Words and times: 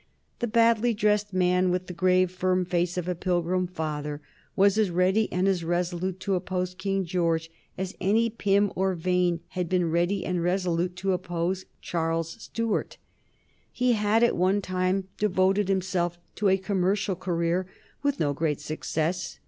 The 0.39 0.47
badly 0.47 0.95
dressed 0.95 1.31
man 1.31 1.69
with 1.69 1.85
the 1.85 1.93
grave 1.93 2.31
firm 2.31 2.65
face 2.65 2.97
of 2.97 3.07
a 3.07 3.13
Pilgrim 3.13 3.67
Father 3.67 4.19
was 4.55 4.75
as 4.79 4.89
ready 4.89 5.31
and 5.31 5.47
as 5.47 5.63
resolute 5.63 6.19
to 6.21 6.33
oppose 6.33 6.73
King 6.73 7.05
George 7.05 7.51
as 7.77 7.95
any 8.01 8.27
Pym 8.27 8.73
or 8.75 8.95
Vane 8.95 9.41
had 9.49 9.69
been 9.69 9.91
ready 9.91 10.25
and 10.25 10.41
resolute 10.41 10.95
to 10.95 11.13
oppose 11.13 11.65
Charles 11.81 12.41
Stuart. 12.41 12.97
He 13.71 13.93
had 13.93 14.23
at 14.23 14.35
one 14.35 14.59
time 14.59 15.07
devoted 15.19 15.67
himself 15.67 16.17
to 16.33 16.49
a 16.49 16.57
commercial 16.57 17.15
career, 17.15 17.67
with 18.01 18.19
no 18.19 18.33
great 18.33 18.59
success. 18.59 19.37